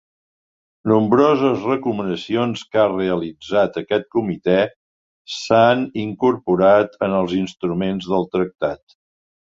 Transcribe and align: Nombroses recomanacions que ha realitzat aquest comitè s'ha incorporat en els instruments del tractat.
Nombroses 0.91 1.65
recomanacions 1.71 2.63
que 2.71 2.81
ha 2.83 2.87
realitzat 2.95 3.77
aquest 3.83 4.09
comitè 4.17 4.55
s'ha 5.37 5.63
incorporat 6.07 6.99
en 7.09 7.19
els 7.23 7.37
instruments 7.45 8.09
del 8.15 8.31
tractat. 8.37 8.99